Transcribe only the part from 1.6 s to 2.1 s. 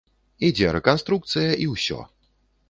і ўсё.